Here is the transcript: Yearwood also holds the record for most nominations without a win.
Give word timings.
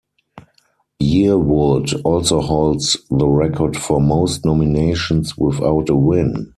Yearwood 0.99 2.01
also 2.03 2.41
holds 2.41 2.97
the 3.11 3.27
record 3.27 3.77
for 3.77 4.01
most 4.01 4.43
nominations 4.43 5.37
without 5.37 5.89
a 5.89 5.95
win. 5.95 6.49